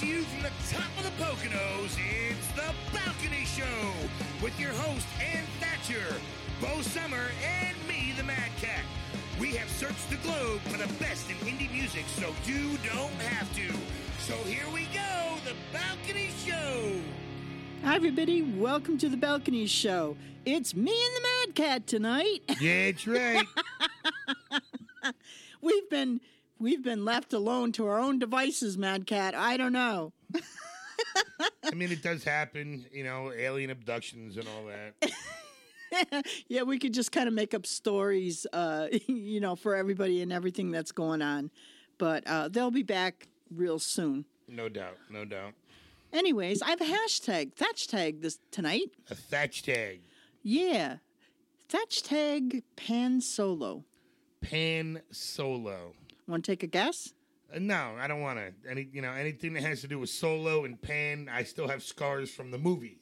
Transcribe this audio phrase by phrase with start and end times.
[0.00, 3.64] to you from the top of the Poconos, it's The Balcony Show
[4.42, 6.14] with your host, Ann Thatcher,
[6.60, 8.82] Bo Summer, and me, the Mad Cat.
[9.40, 13.50] We have searched the globe for the best in indie music, so you don't have
[13.54, 13.72] to.
[14.18, 17.00] So here we go, The Balcony Show.
[17.82, 18.42] Hi, everybody.
[18.42, 20.18] Welcome to the Balcony Show.
[20.44, 22.40] It's me and the Mad Cat tonight.
[22.60, 23.46] Yeah, that's right.
[25.62, 26.20] we've been
[26.58, 29.34] we've been left alone to our own devices, Mad Cat.
[29.34, 30.12] I don't know.
[31.64, 36.26] I mean, it does happen, you know, alien abductions and all that.
[36.48, 40.32] yeah, we could just kind of make up stories, uh, you know, for everybody and
[40.32, 41.50] everything that's going on.
[41.98, 44.24] But uh, they'll be back real soon.
[44.48, 45.54] No doubt, no doubt.
[46.12, 48.90] Anyways, I have a hashtag, thatch tag this tonight.
[49.10, 50.00] A thatch tag.
[50.42, 50.96] Yeah.
[51.68, 53.84] Thatch tag pan solo.
[54.40, 55.94] Pan solo.
[56.28, 57.12] Want to take a guess?
[57.54, 58.52] Uh, no, I don't want to.
[58.68, 61.82] Any, you know, anything that has to do with solo and pan, I still have
[61.82, 62.98] scars from the movie.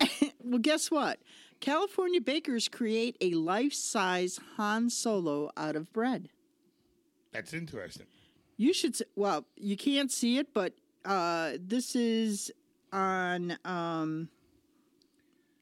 [0.44, 1.20] well, guess what?
[1.60, 6.28] California bakers create a life-size Han Solo out of bread.
[7.32, 8.06] That's interesting.
[8.56, 8.96] You should.
[9.16, 10.74] Well, you can't see it, but
[11.04, 12.50] uh, this is
[12.92, 13.56] on.
[13.64, 14.28] Um,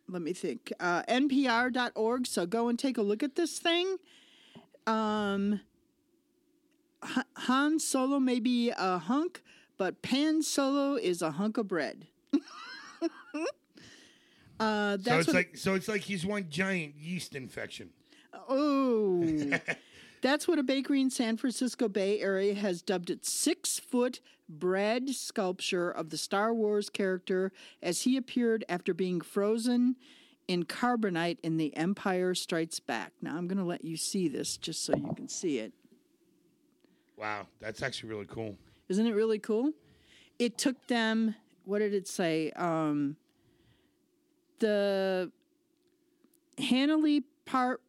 [0.09, 0.73] let me think.
[0.79, 2.27] Uh, NPR.org.
[2.27, 3.97] So go and take a look at this thing.
[4.87, 5.61] Um,
[7.37, 9.43] Han Solo may be a hunk,
[9.77, 12.07] but Pan Solo is a hunk of bread.
[14.61, 17.91] uh, so it's like so it's like he's one giant yeast infection.
[18.49, 19.25] Oh,
[20.23, 25.11] that's what a bakery in San Francisco Bay Area has dubbed its six foot bread
[25.11, 29.97] sculpture of the Star Wars character as he appeared after being frozen
[30.49, 33.13] in carbonite in The Empire Strikes Back.
[33.21, 35.73] Now I'm going to let you see this just so you can see it.
[37.17, 38.57] Wow, that's actually really cool.
[38.89, 39.73] Isn't it really cool?
[40.39, 42.51] It took them, what did it say?
[42.53, 43.17] Um,
[44.59, 45.31] the
[46.59, 47.81] Hanley Part,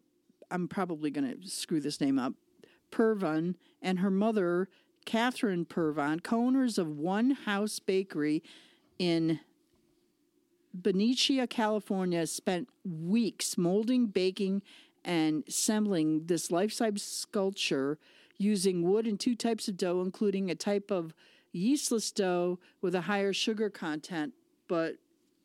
[0.50, 2.34] I'm probably going to screw this name up,
[2.92, 4.70] Purvan, and her mother,
[5.06, 8.44] Catherine Purvan, co owners of One House Bakery
[8.98, 9.40] in
[10.74, 14.62] Benicia, California, spent weeks molding, baking,
[15.04, 17.98] and assembling this life size sculpture
[18.38, 21.14] using wood and two types of dough, including a type of
[21.54, 24.34] yeastless dough with a higher sugar content,
[24.68, 24.98] but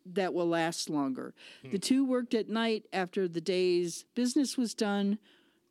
[0.05, 1.35] that will last longer.
[1.63, 1.71] Hmm.
[1.71, 5.19] The two worked at night after the day's business was done.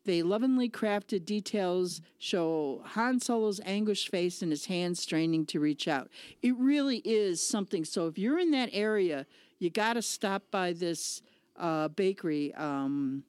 [0.04, 5.86] They lovingly crafted details show Han Solo's anguished face and his hands straining to reach
[5.86, 6.10] out.
[6.40, 7.84] It really is something.
[7.84, 9.26] So if you're in that area,
[9.60, 11.22] you got to stop by this
[11.56, 12.52] uh, bakery.
[12.54, 13.22] Um,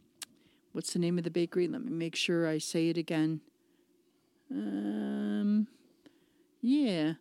[0.71, 1.67] what's the name of the bakery?
[1.67, 3.41] Let me make sure I say it again.
[4.51, 5.67] Um,
[6.61, 7.13] yeah.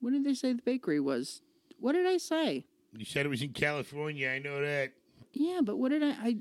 [0.00, 1.42] What did they say the bakery was?
[1.78, 2.66] What did I say?
[2.96, 4.28] You said it was in California.
[4.28, 4.92] I know that.
[5.32, 6.10] Yeah, but what did I?
[6.10, 6.36] I,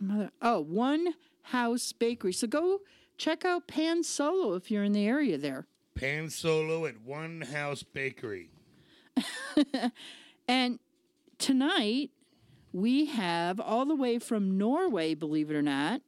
[0.00, 0.30] mother.
[0.42, 2.32] Oh, One House Bakery.
[2.32, 2.80] So go
[3.18, 5.66] check out Pan Solo if you're in the area there.
[5.94, 8.50] Pan Solo at One House Bakery.
[10.48, 10.78] and
[11.38, 12.10] tonight
[12.72, 16.02] we have all the way from Norway, believe it or not.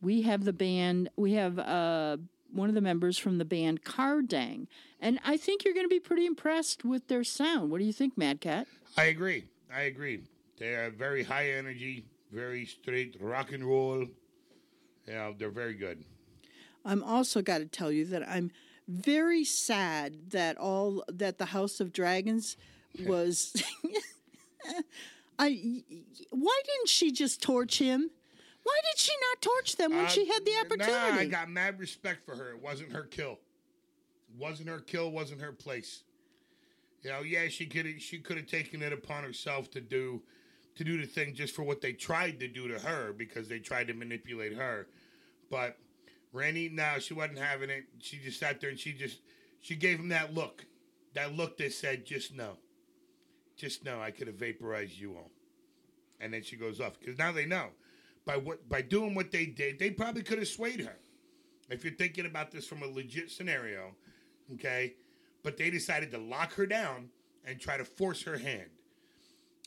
[0.00, 1.10] We have the band.
[1.16, 2.16] We have uh,
[2.52, 4.66] one of the members from the band Kardang.
[5.00, 7.70] And I think you're going to be pretty impressed with their sound.
[7.70, 8.66] What do you think, Mad Cat?
[8.96, 9.44] I agree.
[9.72, 10.22] I agree.
[10.58, 14.06] They are very high energy, very straight rock and roll.
[15.06, 16.04] Yeah, they're very good.
[16.84, 18.50] I'm also got to tell you that I'm
[18.88, 22.56] very sad that all that the House of Dragons
[23.06, 23.62] was
[25.38, 25.82] I
[26.30, 28.10] why didn't she just torch him?
[28.68, 30.92] Why did she not torch them when uh, she had the opportunity?
[30.92, 32.50] Nah, I got mad respect for her.
[32.50, 33.38] It wasn't her kill.
[34.28, 35.10] It wasn't her kill.
[35.10, 36.02] Wasn't her place.
[37.02, 40.20] You know, yeah, she could she could have taken it upon herself to do
[40.76, 43.58] to do the thing just for what they tried to do to her because they
[43.58, 44.86] tried to manipulate her.
[45.50, 45.78] But
[46.34, 47.84] Randy, no, she wasn't having it.
[48.00, 49.20] She just sat there and she just
[49.60, 50.66] she gave him that look,
[51.14, 52.58] that look that said, "Just know,
[53.56, 55.30] just know, I could have vaporized you all."
[56.20, 57.68] And then she goes off because now they know
[58.28, 60.98] by what by doing what they did, they probably could have swayed her.
[61.70, 63.94] If you're thinking about this from a legit scenario,
[64.52, 64.94] okay,
[65.42, 67.08] but they decided to lock her down
[67.46, 68.68] and try to force her hand.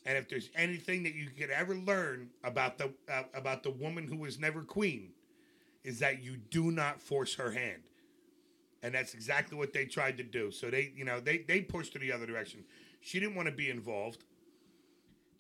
[0.06, 4.08] And if there's anything that you could ever learn about the uh, about the woman
[4.08, 5.10] who was never queen,
[5.84, 7.82] is that you do not force her hand.
[8.84, 10.52] And that's exactly what they tried to do.
[10.52, 12.64] So they, you know, they they pushed her the other direction.
[13.00, 14.24] She didn't want to be involved.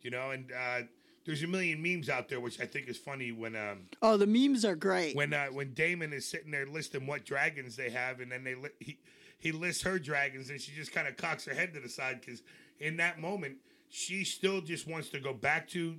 [0.01, 0.81] You know, and uh,
[1.25, 4.27] there's a million memes out there, which I think is funny when um oh the
[4.27, 8.19] memes are great when uh, when Daemon is sitting there listing what dragons they have,
[8.19, 8.97] and then they li- he
[9.37, 12.21] he lists her dragons, and she just kind of cocks her head to the side
[12.21, 12.41] because
[12.79, 13.57] in that moment
[13.89, 15.95] she still just wants to go back to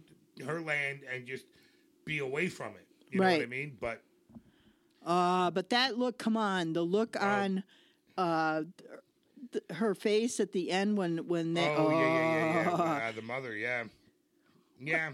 [0.46, 1.44] her land and just
[2.04, 2.86] be away from it.
[3.10, 3.76] You know what I mean?
[3.80, 4.02] But
[5.04, 7.26] Uh, but that look, come on, the look Oh.
[7.26, 7.64] on
[8.16, 8.62] uh,
[9.52, 12.84] th- her face at the end when when they oh, yeah, yeah, yeah, Oh.
[12.84, 13.08] yeah.
[13.08, 13.84] Uh, the mother, yeah,
[14.82, 15.12] yeah.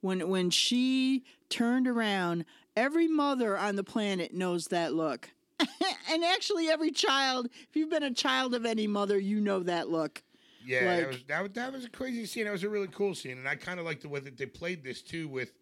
[0.00, 2.44] when when she turned around,
[2.76, 5.30] every mother on the planet knows that look.
[6.10, 9.88] and actually every child, if you've been a child of any mother, you know that
[9.88, 10.22] look.
[10.64, 12.44] Yeah, that, Like- was, that, was, that was a crazy scene.
[12.44, 14.46] That was a really cool scene, and I kind of like the way that they
[14.46, 15.52] played this too with,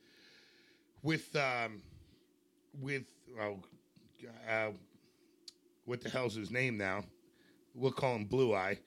[1.02, 1.80] with, um,
[2.80, 3.04] with
[3.40, 3.58] oh,
[4.50, 4.70] uh,
[5.84, 7.04] what the hell's his name now?
[7.74, 8.78] We'll call him Blue Eye.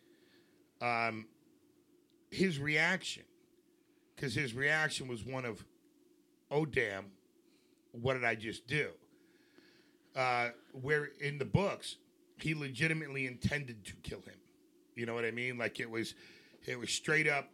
[0.82, 1.26] Um,
[2.32, 3.24] his reaction,
[4.20, 5.64] because his reaction was one of,
[6.52, 7.06] "Oh damn,
[7.92, 8.90] what did I just do?"
[10.16, 11.96] Uh, where in the books,
[12.38, 14.36] he legitimately intended to kill him.
[14.96, 15.58] You know what I mean?
[15.58, 16.16] Like it was,
[16.66, 17.50] it was straight up.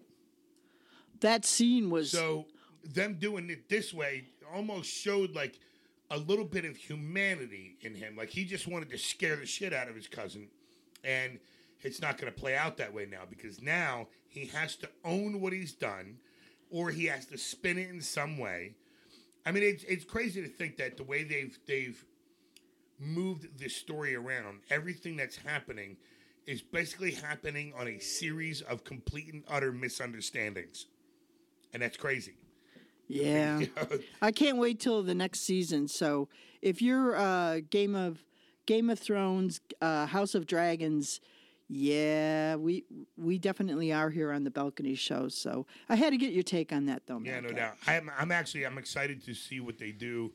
[1.19, 2.47] That scene was So
[2.83, 5.59] them doing it this way almost showed like
[6.09, 8.15] a little bit of humanity in him.
[8.15, 10.47] Like he just wanted to scare the shit out of his cousin,
[11.03, 11.39] and
[11.81, 15.39] it's not going to play out that way now because now he has to own
[15.39, 16.17] what he's done,
[16.75, 18.75] or he has to spin it in some way.
[19.45, 22.03] I mean, it's it's crazy to think that the way they've they've
[22.99, 25.95] moved this story around, everything that's happening
[26.45, 30.87] is basically happening on a series of complete and utter misunderstandings.
[31.73, 32.33] And that's crazy.
[33.07, 33.61] yeah.
[34.21, 35.87] I can't wait till the next season.
[35.87, 36.27] So
[36.61, 38.25] if you're uh, Game of
[38.65, 41.21] Game of Thrones, uh, House of Dragons,
[41.67, 42.85] yeah, we
[43.17, 45.27] we definitely are here on the balcony show.
[45.29, 47.19] So I had to get your take on that, though.
[47.23, 47.77] Yeah, Matt no doubt.
[47.87, 50.31] I'm, I'm actually I'm excited to see what they do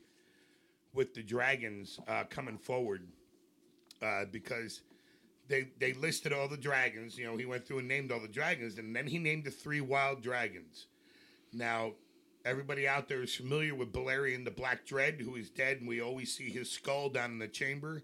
[0.92, 3.06] with the dragons uh, coming forward
[4.02, 4.82] uh, because
[5.48, 7.16] they they listed all the dragons.
[7.16, 9.50] You know, he went through and named all the dragons, and then he named the
[9.50, 10.86] three wild dragons.
[11.52, 11.92] Now,
[12.44, 16.00] everybody out there is familiar with Balerion the Black Dread, who is dead, and we
[16.00, 18.02] always see his skull down in the chamber.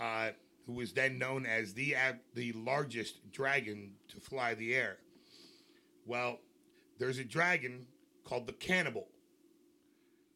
[0.00, 0.30] Uh,
[0.66, 1.94] who was then known as the
[2.34, 4.98] the largest dragon to fly the air.
[6.06, 6.38] Well,
[6.98, 7.86] there's a dragon
[8.24, 9.08] called the Cannibal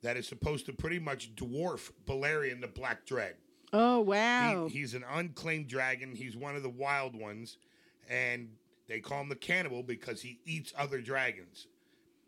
[0.03, 3.37] that is supposed to pretty much dwarf Balerion the Black Dread.
[3.73, 4.69] Oh He- wow!
[4.71, 6.15] he's an unclaimed dragon.
[6.15, 7.59] He's one of the wild ones,
[8.09, 8.49] and
[8.89, 11.67] they call him the Cannibal because he eats other dragons.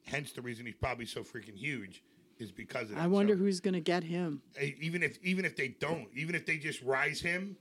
[0.07, 2.03] Hence, the reason he's probably so freaking huge
[2.39, 3.03] is because of that.
[3.03, 4.41] I wonder So, who's gonna get him.
[4.61, 7.57] even if even if they don't, even if they just rise him,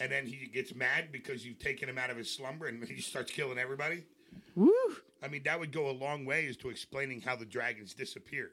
[0.00, 3.00] and then he gets mad because you've taken him out of his slumber and he
[3.00, 4.02] starts killing everybody.
[4.56, 4.72] Woo!
[5.22, 8.50] I mean, that would go a long way as to explaining how the dragons disappear.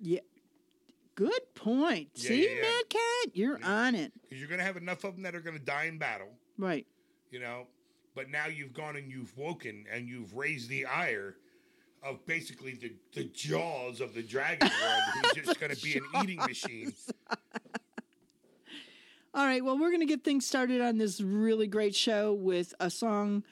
[0.00, 0.20] Yeah.
[1.16, 2.08] Good point.
[2.14, 2.60] Yeah, See, yeah, yeah.
[2.62, 4.12] Mad Cat, you're on it.
[4.22, 6.28] Because you're going to have enough of them that are going to die in battle,
[6.56, 6.86] Right.
[7.30, 7.66] you know.
[8.14, 11.36] But now you've gone and you've woken and you've raised the ire
[12.02, 15.02] of basically the, the jaws of the dragon world,
[15.34, 16.92] who's just going to be an eating machine.
[19.32, 19.64] All right.
[19.64, 23.44] Well, we're going to get things started on this really great show with a song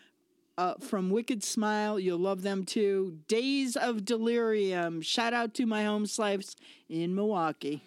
[0.57, 2.01] uh, from Wicked Smile.
[2.01, 3.19] You'll love them too.
[3.29, 5.01] Days of Delirium.
[5.03, 6.57] Shout out to my home slice
[6.89, 7.85] in Milwaukee.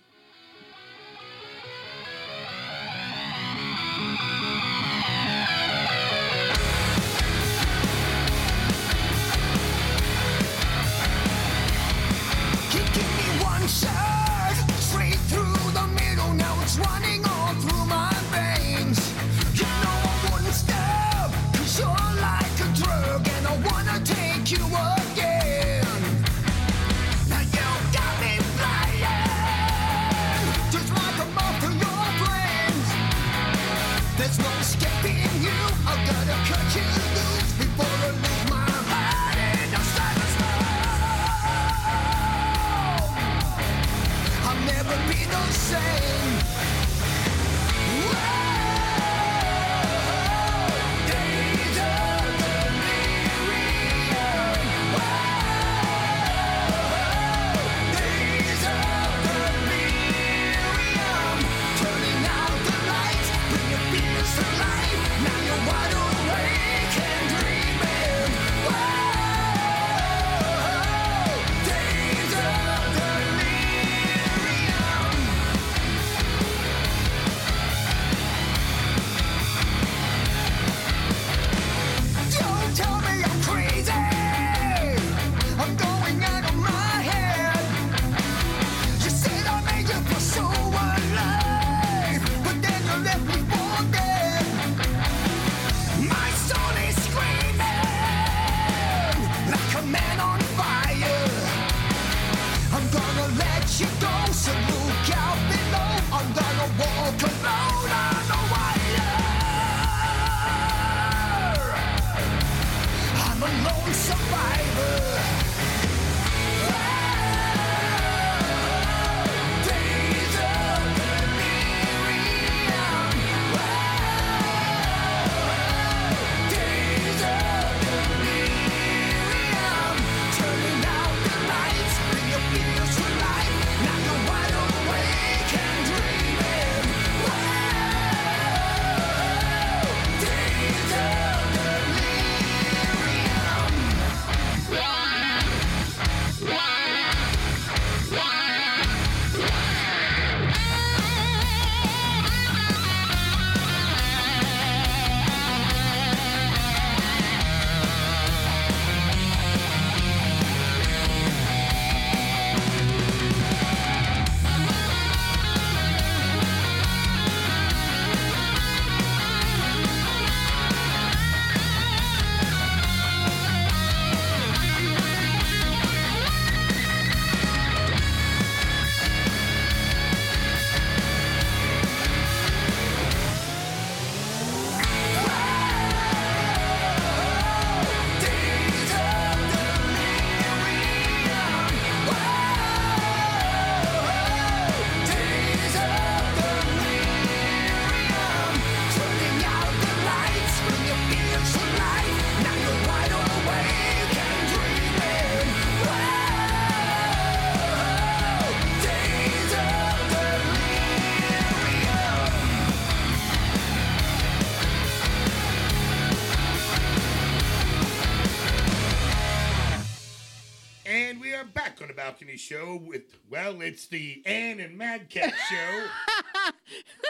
[223.64, 225.86] It's the Ann and Mad Cat show.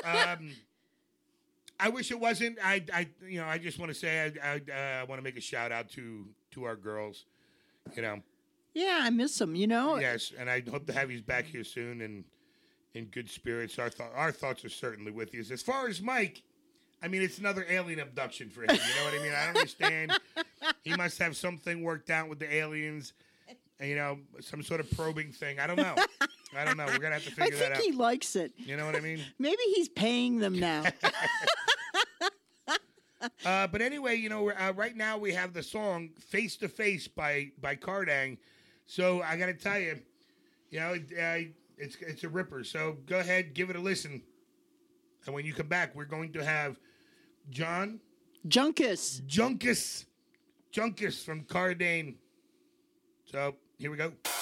[0.07, 0.51] um,
[1.79, 2.57] I wish it wasn't.
[2.63, 5.37] I, I, you know, I just want to say I, I, uh, want to make
[5.37, 7.25] a shout out to to our girls.
[7.95, 8.21] You know,
[8.73, 9.55] Yeah, I miss them.
[9.55, 9.97] You know.
[9.97, 12.23] yes, and I hope to have you back here soon and
[12.93, 13.79] in good spirits.
[13.79, 15.43] Our th- our thoughts are certainly with you.
[15.51, 16.43] As far as Mike,
[17.01, 18.69] I mean, it's another alien abduction for him.
[18.71, 19.33] You know what I mean?
[19.33, 20.19] I don't understand.
[20.83, 23.13] he must have something worked out with the aliens.
[23.81, 25.59] You know, some sort of probing thing.
[25.59, 25.95] I don't know.
[26.57, 26.85] I don't know.
[26.85, 27.81] We're gonna have to I figure that think out.
[27.83, 28.51] he likes it.
[28.57, 29.21] You know what I mean?
[29.39, 30.83] Maybe he's paying them now.
[33.45, 37.07] Uh, but anyway, you know, uh, right now we have the song "Face to Face"
[37.07, 38.37] by by Kardang.
[38.87, 39.99] So I got to tell you,
[40.71, 41.41] you know, uh,
[41.77, 42.63] it's it's a ripper.
[42.63, 44.23] So go ahead, give it a listen,
[45.25, 46.79] and when you come back, we're going to have
[47.51, 47.99] John
[48.47, 49.21] Junkus.
[49.27, 50.05] Junkus
[50.73, 52.15] Junkus from Kardang.
[53.25, 54.40] So here we go.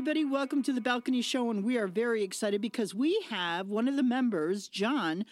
[0.00, 0.24] Everybody.
[0.24, 3.96] Welcome to the Balcony Show, and we are very excited because we have one of
[3.96, 5.26] the members, John,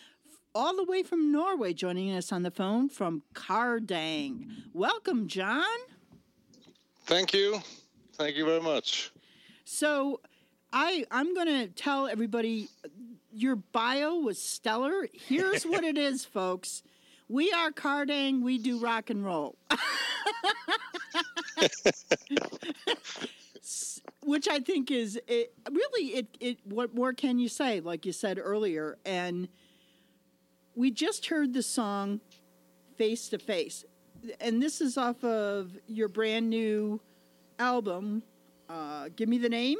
[0.54, 4.46] all the way from Norway, joining us on the phone from Kardang.
[4.74, 5.64] Welcome, John.
[7.06, 7.62] Thank you.
[8.18, 9.10] Thank you very much.
[9.64, 10.20] So,
[10.70, 12.68] I I'm going to tell everybody
[13.32, 15.08] your bio was stellar.
[15.14, 16.82] Here's what it is, folks.
[17.26, 18.42] We are Kardang.
[18.42, 19.56] We do rock and roll.
[24.28, 26.58] Which I think is it, really it, it.
[26.64, 27.80] What more can you say?
[27.80, 29.48] Like you said earlier, and
[30.74, 32.20] we just heard the song
[32.98, 33.86] "Face to Face,"
[34.38, 37.00] and this is off of your brand new
[37.58, 38.22] album.
[38.68, 39.78] Uh, give me the name.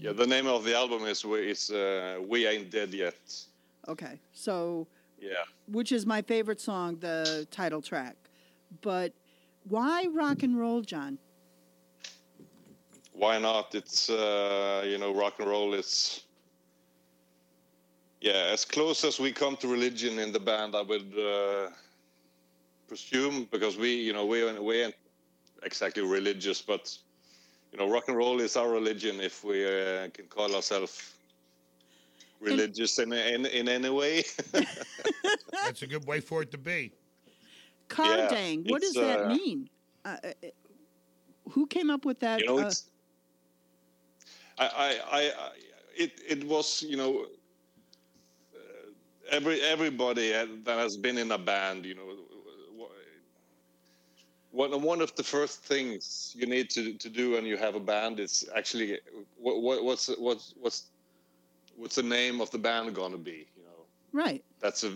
[0.00, 3.14] Yeah, the name of the album is we, is, uh, we Ain't Dead Yet.
[3.86, 4.88] Okay, so
[5.20, 5.44] Yeah.
[5.68, 8.16] which is my favorite song, the title track.
[8.80, 9.12] But
[9.68, 11.18] why rock and roll, John?
[13.18, 13.74] Why not?
[13.74, 16.22] It's, uh, you know, rock and roll is.
[18.20, 21.70] Yeah, as close as we come to religion in the band, I would uh,
[22.86, 24.94] presume, because we, you know, we, we ain't
[25.64, 26.96] exactly religious, but,
[27.72, 31.14] you know, rock and roll is our religion if we uh, can call ourselves
[32.40, 34.24] religious in, in, in any way.
[35.52, 36.92] That's a good way for it to be.
[37.88, 39.68] Kardang, what does it's, that uh, mean?
[40.04, 40.48] Uh, uh,
[41.50, 42.40] who came up with that?
[42.40, 42.90] you know uh, it's
[44.58, 45.50] I, I i
[45.96, 47.26] it it was you know
[48.54, 48.90] uh,
[49.30, 52.02] every everybody that has been in a band you know
[54.50, 57.80] one one of the first things you need to, to do when you have a
[57.80, 58.98] band is actually
[59.36, 60.86] what, what what's what's what's
[61.76, 63.80] what's the name of the band going to be you know
[64.12, 64.42] right.
[64.60, 64.90] that's a,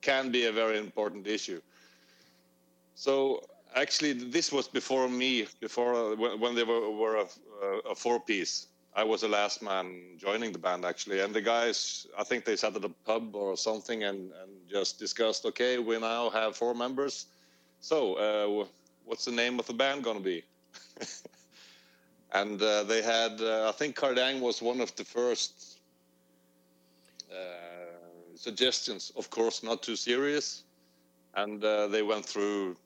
[0.00, 1.60] can be a very important issue.
[2.94, 3.42] So
[3.74, 7.26] actually, this was before me, before uh, when, when they were, were a,
[7.90, 8.66] a four piece.
[8.94, 12.56] I was the last man joining the band actually, and the guys, I think they
[12.56, 15.44] sat at a pub or something and, and just discussed.
[15.46, 17.26] Okay, we now have four members.
[17.80, 18.66] So, uh,
[19.04, 20.42] what's the name of the band gonna be?
[22.32, 25.78] and uh, they had, uh, I think Kardang was one of the first
[27.30, 27.34] uh,
[28.34, 29.12] suggestions.
[29.16, 30.64] Of course, not too serious,
[31.34, 32.76] and uh, they went through,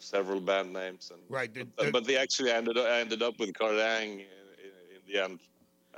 [0.00, 1.52] several band names, and Right.
[1.52, 5.02] the- but, the- but they actually ended up, ended up with Kardang in, in, in
[5.06, 5.40] the end.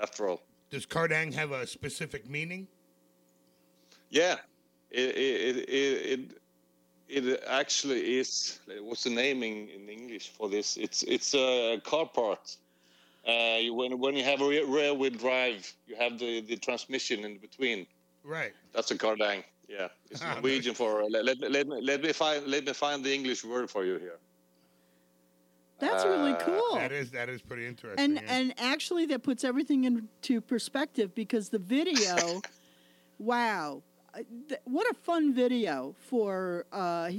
[0.01, 2.67] After all, does Kardang have a specific meaning?
[4.11, 4.37] yeah,
[4.91, 5.69] it it it.
[5.69, 6.21] it
[7.13, 8.61] it actually is.
[8.83, 10.77] What's the naming in English for this?
[10.77, 12.57] It's it's a car part.
[13.27, 17.39] Uh, when when you have a rear wheel drive, you have the, the transmission in
[17.39, 17.85] between.
[18.23, 18.53] Right.
[18.73, 19.43] That's a cardang.
[19.71, 21.05] Yeah, it's Norwegian for.
[21.09, 23.99] Let, let, let, me, let me find let me find the English word for you
[23.99, 24.19] here.
[25.79, 26.75] That's really Uh, cool.
[26.75, 28.05] That is that is pretty interesting.
[28.05, 28.35] and yeah.
[28.37, 32.43] and actually that puts everything into perspective because the video
[33.19, 37.11] wow Uh, th- what a fun video for uh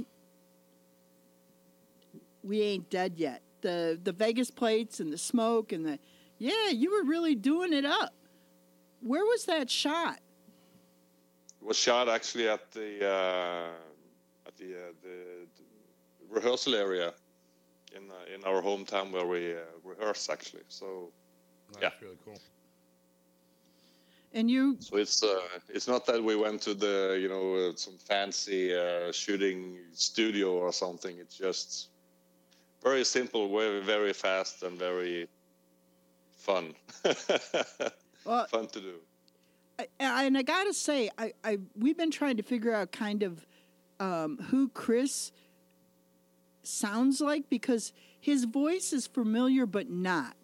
[2.42, 5.98] we ain't dead yet the the vegas plates and the smoke and the
[6.38, 8.12] yeah you were really doing it up
[9.00, 10.21] where was that shot It
[11.62, 13.70] was shot actually at the uh,
[14.46, 15.64] at the, uh, the the
[16.28, 17.12] rehearsal area
[17.96, 20.64] in uh, in our hometown where we uh, rehearse actually.
[20.68, 21.12] So
[21.72, 22.06] That's yeah.
[22.06, 22.38] really cool.
[24.34, 27.72] and you so it's uh, it's not that we went to the you know uh,
[27.76, 31.18] some fancy uh, shooting studio or something.
[31.18, 31.88] It's just
[32.82, 35.28] very simple, very very fast and very
[36.36, 36.74] fun.
[38.24, 38.94] well, fun to do.
[39.78, 39.86] I,
[40.24, 43.46] and I gotta say, I, I we've been trying to figure out kind of
[44.00, 45.32] um, who Chris
[46.62, 50.36] sounds like because his voice is familiar but not.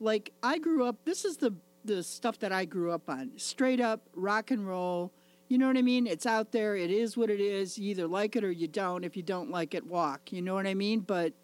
[0.00, 1.04] Like I grew up.
[1.04, 3.32] This is the the stuff that I grew up on.
[3.36, 5.12] Straight up rock and roll.
[5.48, 6.06] You know what I mean?
[6.06, 6.76] It's out there.
[6.76, 7.76] It is what it is.
[7.76, 9.04] You either like it or you don't.
[9.04, 10.32] If you don't like it, walk.
[10.32, 11.00] You know what I mean?
[11.00, 11.34] But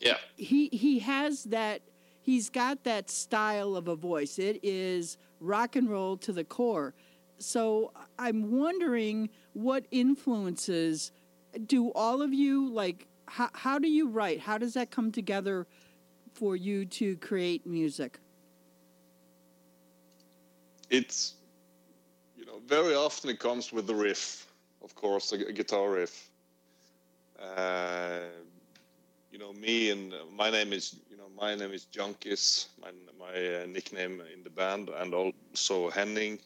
[0.00, 0.16] Yeah.
[0.36, 1.82] he he has that
[2.20, 6.94] he's got that style of a voice it is rock and roll to the core.
[7.38, 11.10] So i'm wondering what influences
[11.66, 14.40] do all of you like how, how do you write?
[14.40, 15.66] How does that come together
[16.34, 18.18] for you to create music?
[20.90, 21.34] It's
[22.36, 24.46] you know very often it comes with the riff
[24.82, 26.28] of course a, gu- guitar riff.
[27.40, 28.20] Uh,
[29.30, 30.96] you know me and my name is
[31.36, 36.38] my name is Junkies my, my uh, nickname in the band and also Henning.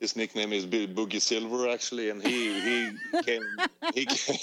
[0.00, 3.42] His nickname is Bo- Boogie Silver actually and he he came
[3.94, 4.36] he came,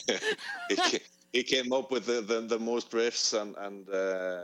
[0.69, 0.99] he came,
[1.33, 4.43] he came up with the, the, the most riffs and and uh,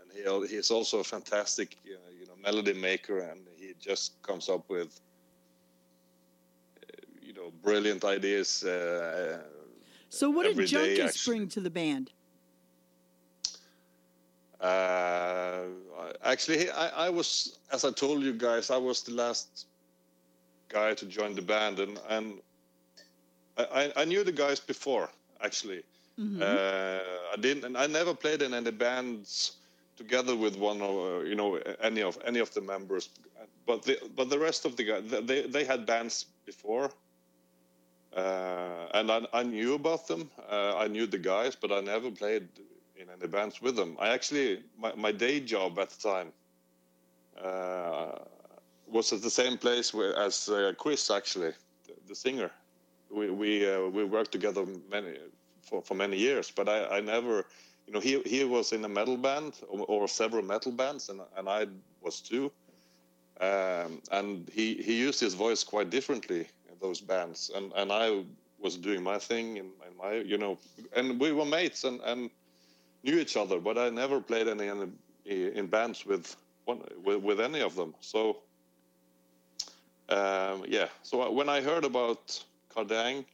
[0.00, 0.12] and
[0.48, 4.48] he he's also a fantastic you know, you know melody maker and he just comes
[4.48, 5.00] up with
[6.82, 9.42] uh, you know brilliant ideas uh,
[10.08, 11.38] so what did day, junkies actually.
[11.38, 12.12] bring to the band
[14.62, 15.66] Uh,
[16.22, 19.66] actually, I, I was, as I told you guys, I was the last
[20.68, 22.40] guy to join the band, and and
[23.58, 25.10] I, I- knew the guys before.
[25.40, 25.82] Actually,
[26.18, 26.40] Mhm.
[26.40, 27.00] uh,
[27.32, 29.58] I didn't, and I never played in any bands
[29.96, 33.10] together with one or you know any of any of the members.
[33.66, 36.90] But the but the rest of the guys, they they had bands before,
[38.16, 40.30] uh, and I, I knew about them.
[40.50, 42.48] Uh, I knew the guys, but I never played
[43.02, 43.96] in any bands with them.
[43.98, 46.32] I actually my, my day job at the time
[47.42, 48.18] uh,
[48.86, 51.52] was at the same place where, as uh, Chris, actually,
[51.86, 52.50] the, the singer.
[53.10, 55.18] We we uh, we worked together many
[55.62, 57.46] for, for many years, but I, I never,
[57.86, 61.20] you know, he he was in a metal band or, or several metal bands, and
[61.36, 61.66] and I
[62.00, 62.50] was too.
[63.40, 68.24] Um, and he he used his voice quite differently in those bands, and and I
[68.58, 70.56] was doing my thing in, in my, you know,
[70.96, 72.30] and we were mates and and
[73.02, 74.92] knew each other, but I never played any in,
[75.24, 77.94] in bands with one with, with any of them.
[78.00, 78.38] So
[80.08, 83.24] um, yeah, so when I heard about Kardang,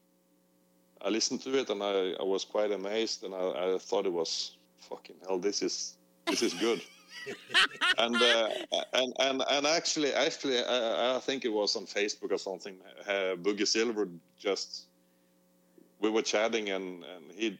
[1.02, 4.12] I listened to it and I, I was quite amazed, and I, I thought it
[4.12, 4.56] was
[4.88, 5.38] fucking hell.
[5.38, 5.94] This is
[6.26, 6.80] this is good.
[7.98, 8.48] and, uh,
[8.94, 12.76] and and and actually, actually, I, I think it was on Facebook or something.
[13.06, 14.86] Uh, Boogie Silver just
[16.00, 17.58] we were chatting, and and he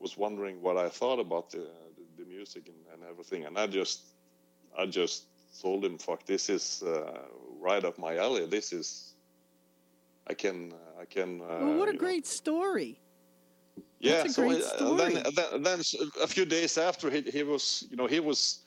[0.00, 3.66] was wondering what I thought about the the, the music and, and everything, and I
[3.66, 4.14] just
[4.76, 5.24] I just
[5.60, 7.20] told him, "Fuck, this is uh,
[7.60, 8.46] right up my alley.
[8.46, 9.14] This is
[10.26, 12.98] I can I can." Uh, well, what a you know, great story.
[14.00, 15.80] yeah, That's a so great uh, then, then, then
[16.22, 18.60] a few days after, he, he was, you know, he was,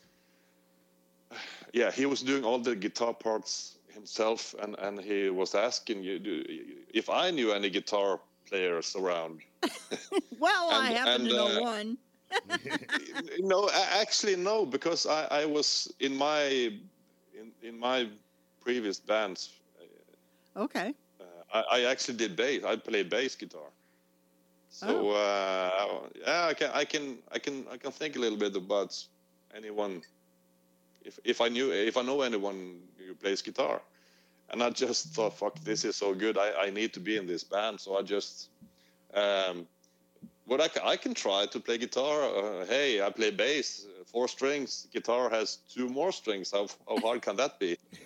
[1.74, 6.20] yeah, he was doing all the guitar parts himself, and, and he was asking you
[6.94, 9.42] if I knew any guitar players around.
[10.40, 11.98] Well, I And- happen and, to know uh, one.
[13.40, 16.44] no, actually, no, because I, I was in my
[17.34, 18.10] in, in my
[18.62, 19.52] previous bands.
[20.56, 20.94] Okay.
[21.20, 21.24] Uh,
[21.54, 22.64] I, I actually did bass.
[22.64, 23.70] I played bass guitar.
[24.70, 28.56] So uh, yeah, I can I can I can I can think a little bit
[28.56, 28.98] about
[29.56, 30.02] anyone.
[31.04, 33.82] If if I knew if I know anyone who plays guitar,
[34.50, 36.38] and I just thought, fuck, this is so good.
[36.38, 37.80] I, I need to be in this band.
[37.80, 38.50] So I just,
[39.14, 39.68] um,
[40.46, 42.24] what I can, I can try to play guitar.
[42.24, 44.88] Uh, hey, I play bass, four strings.
[44.94, 46.52] Guitar has two more strings.
[46.52, 47.78] How how hard can that be?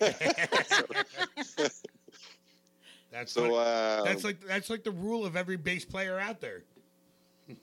[3.10, 6.40] That's So like, uh, that's like that's like the rule of every bass player out
[6.40, 6.64] there.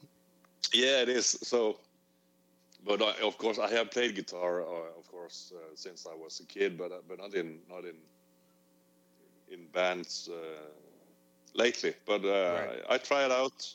[0.74, 1.26] Yeah, it is.
[1.44, 1.80] So,
[2.84, 6.40] but I, of course, I have played guitar, uh, of course, uh, since I was
[6.40, 7.96] a kid, but uh, but not in not in
[9.48, 10.70] in bands uh,
[11.56, 11.94] lately.
[12.06, 12.82] But uh, Right.
[12.90, 13.74] I, I tried out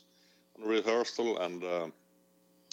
[0.59, 1.87] on rehearsal, and uh,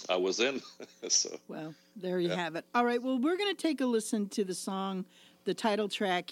[0.09, 0.61] I was in.
[1.09, 2.35] so Well, there you Yeah.
[2.35, 2.65] have it.
[2.73, 3.01] All right.
[3.01, 5.05] Well, we're going to take a listen to the song,
[5.45, 6.31] the title track,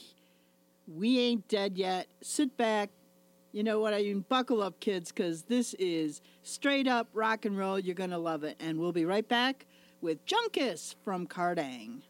[0.87, 2.07] We Ain't Dead Yet.
[2.21, 2.89] Sit back.
[3.53, 4.23] You know what I mean?
[4.29, 7.79] Buckle up, kids, because this is straight up rock and roll.
[7.79, 8.55] You're going to love it.
[8.59, 9.65] And we'll be right back
[10.01, 12.01] with Junkus from Kardang.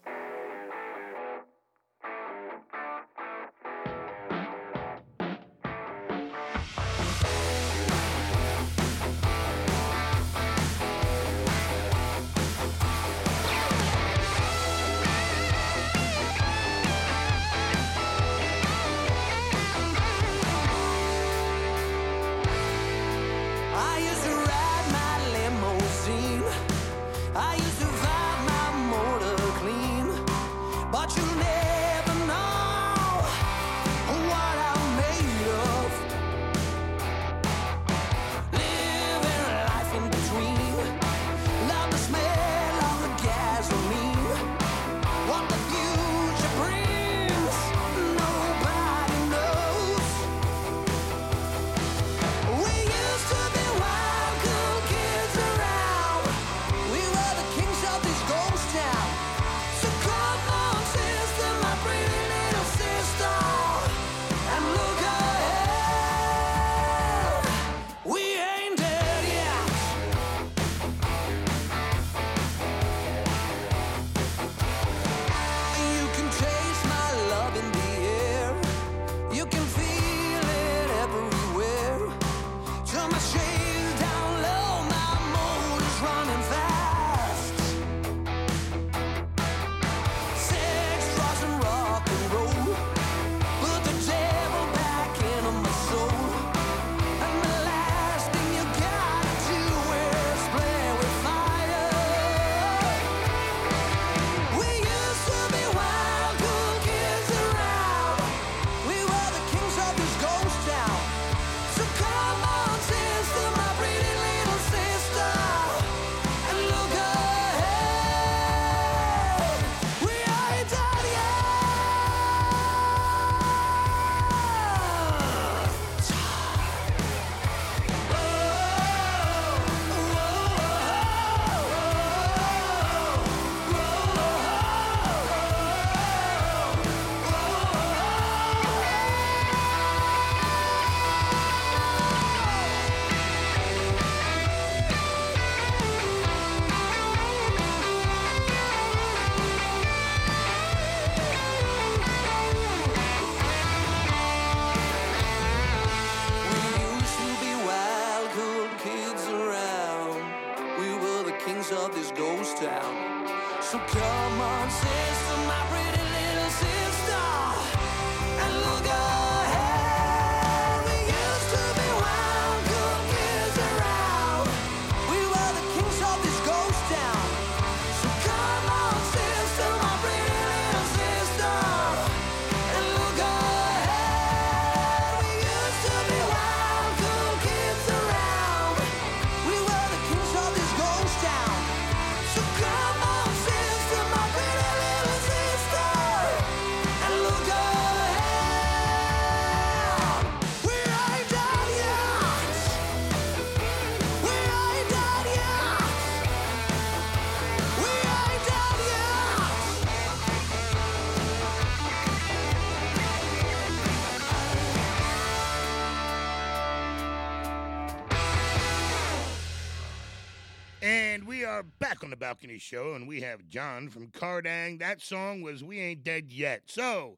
[222.27, 224.79] Balcony show, and we have John from Kardang.
[224.79, 227.17] That song was "We Ain't Dead Yet." So,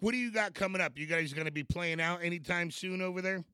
[0.00, 0.98] what do you got coming up?
[0.98, 3.44] You guys going to be playing out anytime soon over there?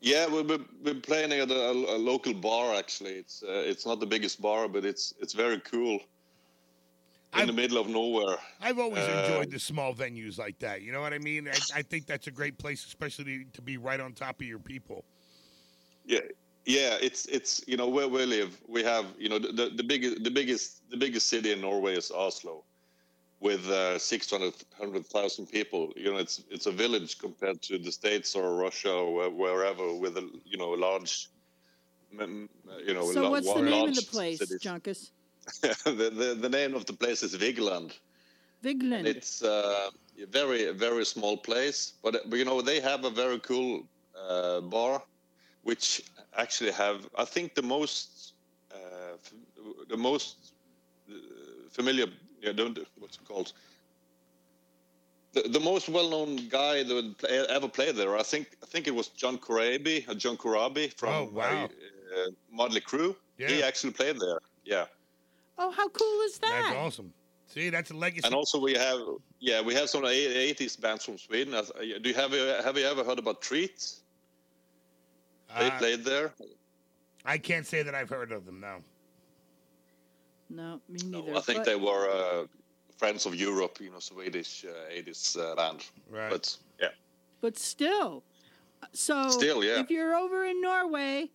[0.00, 2.74] Yeah, we've been, been playing at a, a local bar.
[2.74, 5.96] Actually, it's uh, it's not the biggest bar, but it's it's very cool.
[7.34, 8.38] In I've- the middle of nowhere.
[8.62, 10.80] I've always Uh, enjoyed the small venues like that.
[10.80, 11.46] You know what I mean?
[11.46, 14.46] I, I think that's a great place, especially to, to be right on top of
[14.46, 15.04] your people.
[16.06, 16.20] Yeah,
[16.66, 16.98] yeah.
[17.00, 18.60] It's it's you know where we live.
[18.68, 21.96] We have you know the the, the biggest the biggest the biggest city in Norway
[21.96, 22.64] is Oslo,
[23.40, 25.92] with uh, 600,000 people.
[25.96, 30.16] You know, it's it's a village compared to the states or Russia or wherever with
[30.18, 31.28] a you know large.
[32.14, 32.48] mm,
[32.86, 34.40] You know, So what's the name of the place.
[34.58, 35.12] Junkus?
[35.84, 37.98] the, the the name of the place is Vigeland.
[38.62, 39.06] Vigland.
[39.06, 39.90] It's uh,
[40.22, 44.60] a very very small place, but, but you know they have a very cool uh,
[44.62, 45.02] bar,
[45.62, 46.02] which
[46.36, 48.34] actually have I think the most
[48.72, 49.32] uh, f-
[49.88, 50.54] the most
[51.10, 51.14] uh,
[51.70, 52.06] familiar
[52.42, 53.52] yeah, don't what's it called
[55.32, 58.16] the, the most well-known guy that would play, ever play there.
[58.16, 61.64] I think I think it was John Corabi, uh, John Corabi from Oh, wow.
[61.64, 63.14] uh, Motley Crue.
[63.36, 64.40] He actually played there.
[64.64, 64.86] Yeah.
[65.58, 66.50] oh, how cool is that?
[66.50, 67.12] That's awesome.
[67.48, 68.26] See, that's a legacy.
[68.26, 69.00] And also we have
[69.38, 71.52] yeah we have some eighties bands from Sweden.
[72.02, 73.78] Do you have you have you ever heard about Treat?
[75.58, 76.32] They Uh, played there.
[77.24, 78.60] I can't say that I've heard of them.
[78.60, 78.82] No.
[80.48, 81.36] No, me No, neither.
[81.36, 82.46] I think but- they were uh,
[82.98, 85.84] Friends of Europe, you know, Swedish uh, eighties uh, band.
[86.10, 86.30] Right.
[86.30, 86.88] But yeah,
[87.40, 88.22] but still
[88.92, 89.80] so Still, yeah.
[89.80, 91.30] if you're over in norway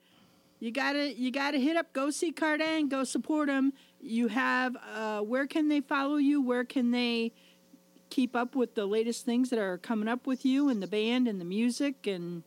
[0.60, 5.22] you gotta you gotta hit up go see Kardang go support them you have uh,
[5.22, 7.32] where can they follow you where can they
[8.10, 11.28] keep up with the latest things that are coming up with you and the band
[11.28, 12.44] and the music and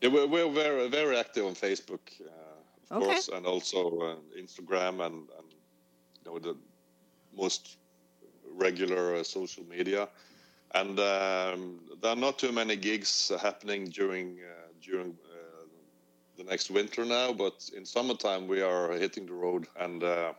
[0.00, 2.94] yeah we're, we're very very active on Facebook, uh, of Okay.
[2.94, 5.48] course, and also uh, Instagram and, and
[6.18, 6.56] you know the
[7.36, 7.78] most
[8.52, 10.08] regular uh, social media.
[10.74, 15.66] And um, there are not too many gigs happening during uh, during uh,
[16.36, 20.32] the next winter now, but in summertime we are hitting the road and uh,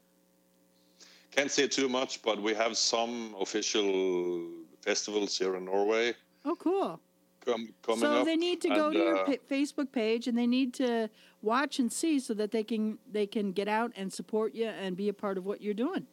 [1.31, 4.49] can't say too much, but we have some official
[4.81, 7.01] festivals here in Norway oh cool
[7.45, 8.25] com- coming so up.
[8.25, 11.09] they need to go and, to your uh, pa- facebook page and they need to
[11.41, 14.95] watch and see so that they can they can get out and support you and
[14.95, 16.05] be a part of what you're doing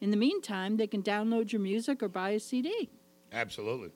[0.00, 2.90] in the meantime they can download your music or buy a cd
[3.32, 3.90] Absolutely.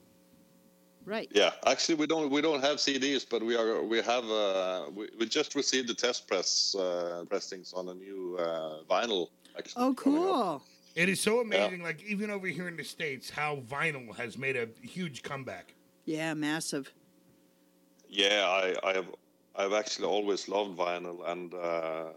[1.04, 4.86] right Yeah, actually, we don't we don't have CDs, but we are we have uh,
[4.94, 9.28] we, we just received the test press uh, pressings on a new uh, vinyl.
[9.56, 10.62] Actually, oh cool
[10.94, 14.56] It is so amazing, like even over here in the states, how vinyl has made
[14.56, 15.74] a huge comeback.
[16.10, 16.92] Yeah massive
[18.08, 19.10] Yeah, I I have
[19.56, 22.12] I've actually always loved vinyl, and uh,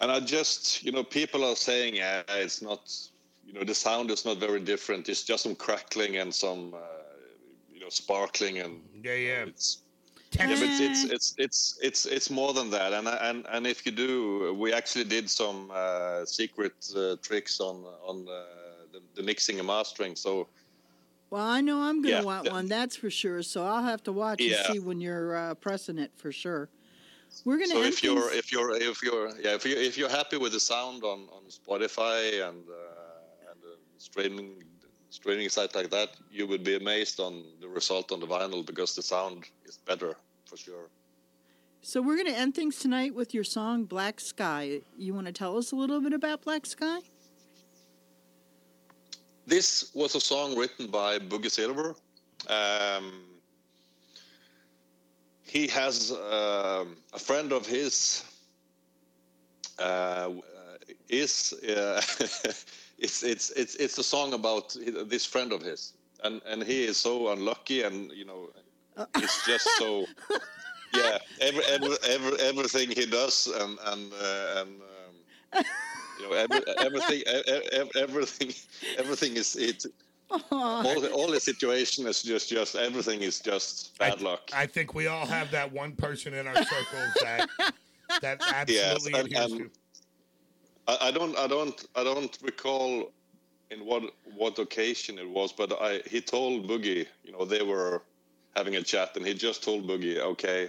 [0.00, 2.82] and I just you know people are saying yeah, it's not
[3.46, 5.08] you know the sound is not very different.
[5.08, 7.14] It's just some crackling and some uh,
[7.72, 9.44] you know sparkling and Yeah, yeah.
[9.48, 9.82] it's
[10.38, 13.92] Yeah, but it's it's it's it's it's more than that, and and and if you
[13.92, 17.76] do, we actually did some uh, secret uh, tricks on
[18.10, 18.44] on uh,
[18.92, 20.16] the, the mixing and mastering.
[20.16, 20.48] So
[21.34, 23.42] Well, I know I'm going to Yeah, want one, that's for sure.
[23.42, 24.54] So I'll have to watch Yeah.
[24.56, 26.68] and see when you're uh, pressing it for sure.
[27.44, 30.14] We're going to so if you're if you're if you're yeah if you if you're
[30.20, 33.74] happy with the sound on on Spotify and uh, and uh,
[34.08, 34.50] streaming
[35.18, 38.90] streaming site like that, you would be amazed on the result on the vinyl because
[38.94, 39.38] the sound
[39.70, 40.12] is better
[40.48, 40.86] for sure.
[41.90, 44.62] so we're going to end things tonight with your song Black Sky.
[45.04, 46.98] You want to tell us a little bit about Black Sky?
[49.46, 51.94] This was a song written by Boogie Silver.
[52.48, 53.22] Um,
[55.42, 58.24] he has um a friend of his
[59.78, 60.30] uh,
[61.08, 62.00] is uh,
[62.98, 64.76] it's it's it's it's a song about
[65.06, 68.50] this friend of his, and and he is so unlucky, and you know,
[69.16, 70.06] it's just so.
[70.94, 75.64] Yeah, every, every, every, everything he does, and and uh, and um,
[76.20, 77.22] you know, every, everything,
[77.96, 78.52] everything,
[78.98, 79.84] everything is it.
[80.50, 84.50] All, the- all the situation is just, just everything is just bad luck.
[84.54, 87.48] I think we all have that one person in our circles that
[88.20, 89.70] that Yes, absolutely and- adheres and- to.
[90.86, 93.10] I, I don't, I don't, I don't recall
[93.70, 94.02] in what
[94.36, 98.02] what occasion it was, but I he told Boogie, you know, they were
[98.54, 100.68] having a chat, and he just told Boogie, okay,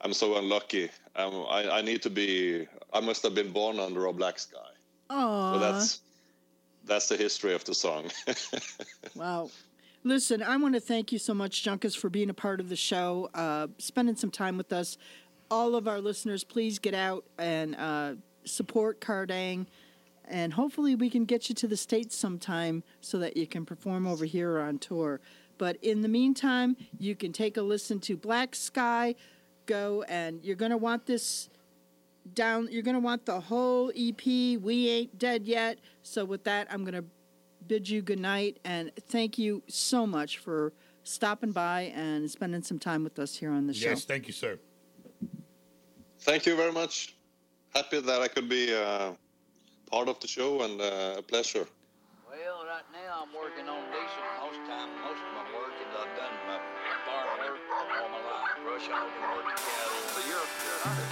[0.00, 0.88] I'm so unlucky.
[1.16, 2.66] Um, I, I need to be.
[2.92, 4.58] I must have been born under a black sky.
[5.10, 6.00] Oh, So that's
[6.84, 8.10] that's the history of the song.
[9.14, 9.50] Wow.
[10.04, 12.76] Listen, I want to thank you so much, Junkus, for being a part of the
[12.76, 14.98] show, uh, spending some time with us.
[15.48, 19.66] All of our listeners, please get out and uh, support Kardang,
[20.24, 24.06] and hopefully we can get you to the States sometime so that you can perform
[24.08, 25.20] over here on tour.
[25.58, 29.14] But in the meantime, you can take a listen to Black Sky.
[29.66, 31.48] Go and you're going to want this
[32.34, 32.68] down.
[32.70, 34.24] You're going to want the whole EP.
[34.24, 35.78] We ain't dead yet.
[36.02, 37.04] So with that, I'm going to
[37.66, 40.72] bid you good night and thank you so much for
[41.04, 43.90] stopping by and spending some time with us here on the show.
[43.90, 44.58] Yes, thank you, sir.
[46.20, 47.14] Thank you very much.
[47.74, 49.12] Happy that I could be uh,
[49.90, 51.66] part of the show and uh, a pleasure.
[52.28, 54.21] Well, right now I'm working on diesel.
[58.88, 59.08] Cattle.
[60.08, 61.11] So you're, you're an artist.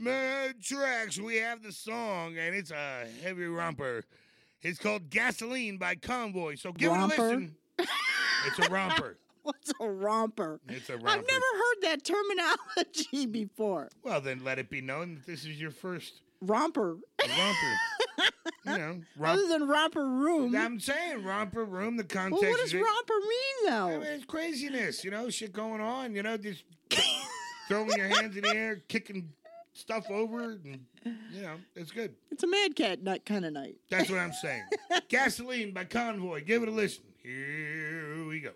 [0.00, 4.04] Mad Tracks, we have the song, and it's a heavy romper.
[4.62, 6.54] It's called Gasoline by Convoy.
[6.56, 7.14] So give Romper?
[7.14, 7.56] it a listen.
[8.46, 9.18] It's a romper.
[9.44, 10.60] What's a romper?
[10.68, 11.08] It's a romper.
[11.08, 13.88] I've never heard that terminology before.
[14.02, 16.96] Well, then let it be known that this is your first Romper.
[17.20, 17.74] romper.
[18.66, 20.56] you know, Other than romper room.
[20.56, 21.96] I'm saying romper room.
[21.96, 22.42] The context.
[22.42, 23.86] well, what does romper mean, though?
[23.88, 26.64] I mean, it's craziness, you know, shit going on, you know, just
[27.68, 29.28] throwing your hands in the air, kicking
[29.72, 30.84] stuff over, and,
[31.32, 32.14] you know, it's good.
[32.30, 33.76] It's a mad cat night kind of night.
[33.90, 34.64] That's what I'm saying.
[35.08, 36.44] Gasoline by Convoy.
[36.44, 37.04] Give it a listen.
[37.22, 38.50] Here we go.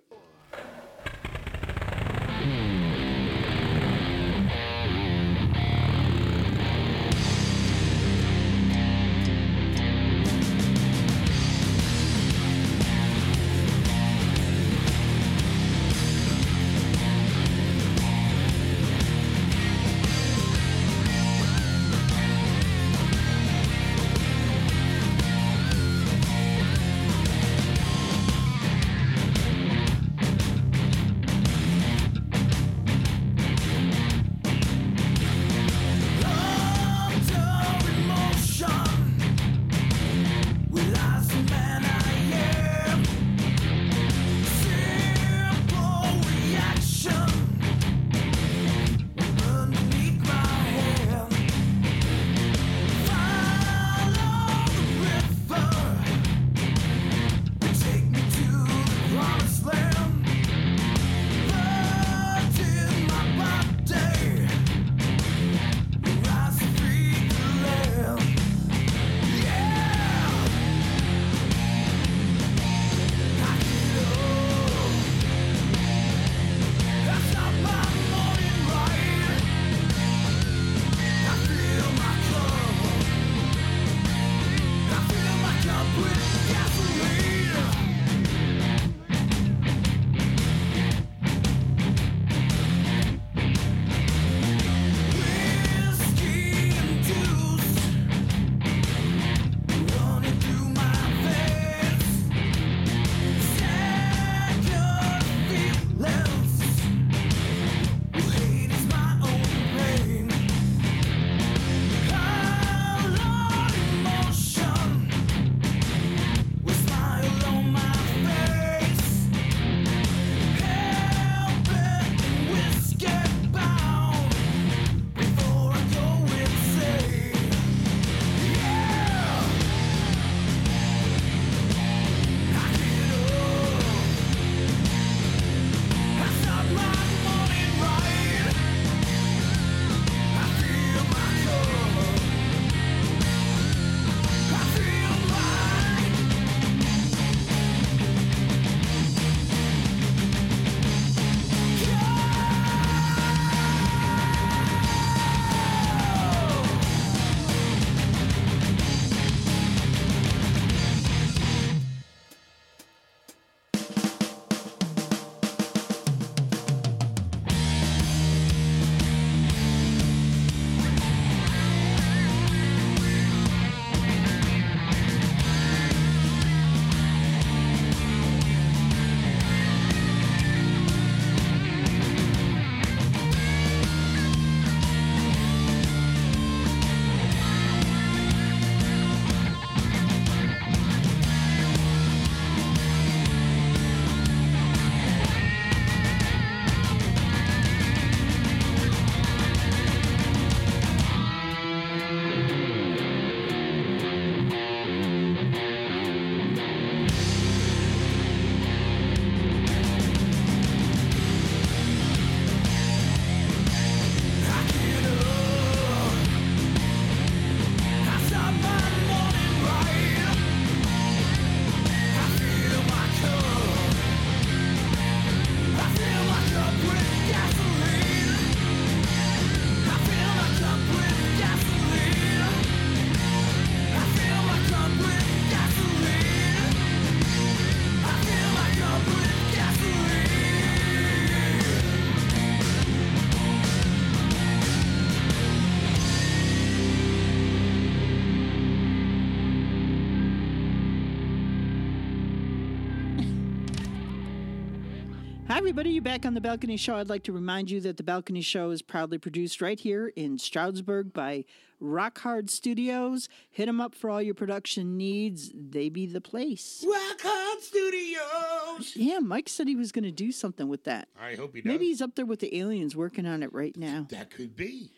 [255.57, 255.89] Hi, everybody.
[255.89, 256.97] You're back on The Balcony Show.
[256.97, 260.37] I'd like to remind you that The Balcony Show is proudly produced right here in
[260.37, 261.47] Stroudsburg by
[261.81, 263.31] Rock Hard Studios.
[263.51, 265.51] Hit them up for all your production needs.
[265.55, 266.85] They be the place.
[266.87, 268.97] Rock Hard Studios.
[268.97, 271.09] Yeah, Mike said he was going to do something with that.
[271.19, 271.73] I hope he does.
[271.73, 274.09] Maybe he's up there with the aliens working on it right now.
[274.11, 274.91] that could be.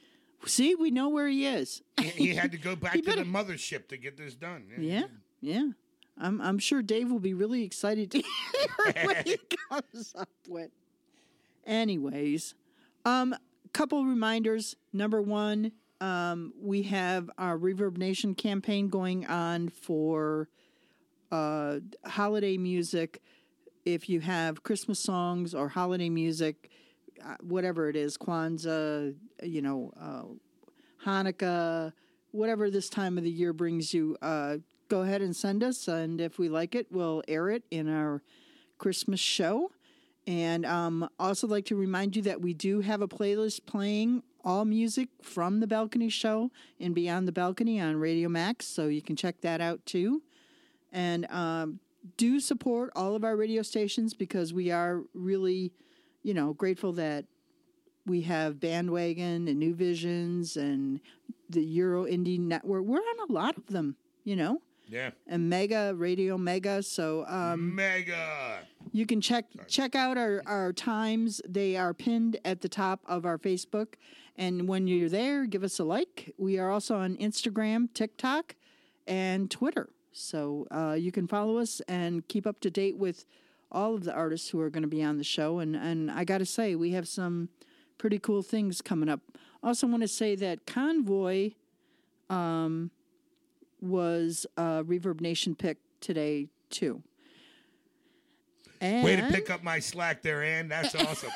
[0.45, 1.83] See, we know where he is.
[2.01, 4.65] He, had to go back to the mothership to get this done.
[4.77, 5.05] Yeah,
[5.41, 5.69] yeah.
[6.21, 8.19] I'm I'm sure Dave will be really excited to
[8.85, 9.39] hear what he
[9.71, 10.71] comes up with.
[11.66, 12.55] Anyways,
[13.05, 13.35] um,
[13.73, 14.77] couple reminders.
[14.93, 20.49] Number one, um, we have our Reverb Nation campaign going on for
[21.31, 23.21] uh, holiday music.
[23.85, 26.71] If you have Christmas songs or holiday music,
[27.25, 30.25] uh, whatever it is, Kwanzaa, you know, uh,
[31.05, 31.93] Hanukkah,
[32.31, 34.57] whatever this time of the year brings you, uh,
[34.89, 35.89] go ahead and send us.
[35.89, 38.22] And if we like it, we'll air it in our
[38.78, 39.72] Christmas show.
[40.26, 44.64] And um, also like to remind you that we do have a playlist playing all
[44.64, 49.16] music from the Balcony Show and Beyond the Balcony on Radio Max, so you can
[49.16, 50.22] check that out too.
[50.93, 51.80] And um,
[52.16, 55.72] do support all of our radio stations because we are really,
[56.22, 57.26] you know, grateful that
[58.07, 61.01] we have Bandwagon and New Visions and
[61.51, 62.84] the Euro Indie Network.
[62.84, 65.11] We're on a lot of them, you know, Yeah.
[65.26, 66.82] and Mega Radio Mega.
[66.82, 68.61] So um, Mega.
[68.93, 71.41] you can check check out our, our times.
[71.47, 73.95] They are pinned at the top of our Facebook.
[74.36, 76.32] And when you're there, give us a like.
[76.39, 78.55] We are also on Instagram, TikTok,
[79.07, 79.91] and Twitter.
[80.12, 83.24] So uh, you can follow us and keep up to date with
[83.70, 85.59] all of the artists who are going to be on the show.
[85.59, 87.49] And, and I got to say, we have some
[87.99, 89.20] pretty cool things coming up.
[89.62, 91.53] Also, want to say that Convoy
[92.30, 92.91] um,
[93.81, 97.03] was a Reverb Nation pick today, too.
[98.81, 100.68] And, Way to pick up my slack there, Ann.
[100.68, 101.31] That's awesome.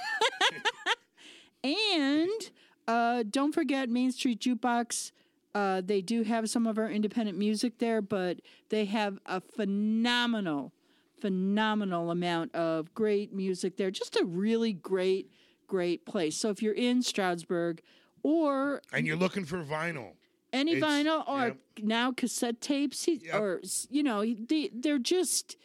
[1.64, 2.50] And
[2.88, 5.12] uh, don't forget Main Street Jukebox.
[5.54, 8.40] Uh, they do have some of our independent music there, but
[8.70, 10.72] they have a phenomenal,
[11.20, 13.90] phenomenal amount of great music there.
[13.90, 15.30] Just a really great,
[15.66, 16.36] great place.
[16.36, 17.80] So if you're in Stroudsburg
[18.22, 20.12] or and you're looking for vinyl.
[20.52, 21.56] Any It's- vinyl or yep.
[21.82, 23.34] now cassette tapes he, Yep.
[23.40, 25.56] or you know they, they're just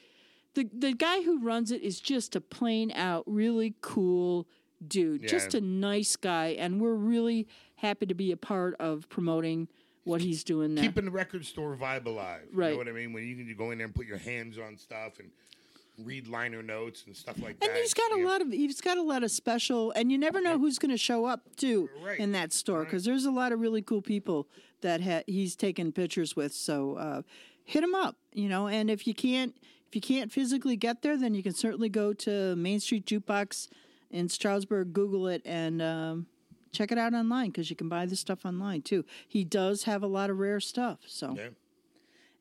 [0.54, 4.48] the the guy who runs it is just a plain out really cool
[4.88, 9.68] dude just a nice guy and we're really happy to be a part of promoting
[10.04, 12.44] what he's doing there Keeping the record store vibe alive.
[12.54, 12.68] Right.
[12.68, 13.12] You know what I mean?
[13.12, 15.30] When you can go in there and put your hands on stuff and
[15.98, 17.70] read liner notes and stuff like that.
[17.70, 18.26] and he's got a Yeah.
[18.26, 20.98] lot of he's got a lot of special and you never know who's going to
[20.98, 24.48] show up too Right, in that store because there's a lot of really cool people
[24.82, 27.22] that ha- he's taken pictures with so uh,
[27.64, 29.56] hit him up you know and if you can't
[29.88, 33.68] if you can't physically get there then you can certainly go to main street jukebox
[34.12, 36.28] in stroudsburg google it and um,
[36.72, 40.04] check it out online because you can buy this stuff online too he does have
[40.04, 41.48] a lot of rare stuff so Yeah.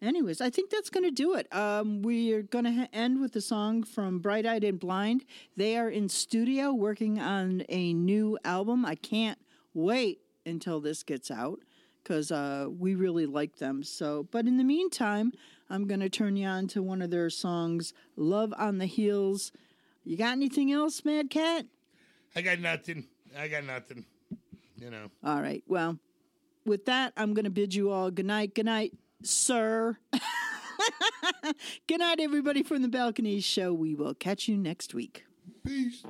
[0.02, 1.52] Anyways, I think that's going to do it.
[1.54, 5.24] Um, we are going to ha- end with the song from Bright Eyed and Blind.
[5.56, 8.84] They are in studio working on a new album.
[8.84, 9.38] I can't
[9.72, 11.60] wait until this gets out
[12.02, 13.82] because uh, we really like them.
[13.82, 15.32] So, but in the meantime,
[15.70, 19.50] I'm going to turn you on to one of their songs, "Love on the Heels."
[20.04, 21.66] You got anything else, Mad Cat?
[22.36, 23.06] I got nothing.
[23.36, 24.04] I got nothing.
[24.78, 25.10] You know.
[25.24, 25.64] All right.
[25.66, 25.98] Well,
[26.64, 28.54] with that, I'm going to bid you all good night.
[28.54, 28.92] Good night,
[29.22, 29.98] sir.
[31.86, 33.72] good night, everybody from the Balcony Show.
[33.72, 35.24] We will catch you next week.
[35.64, 36.02] Peace.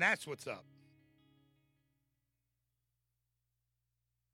[0.00, 0.64] And that's what's up.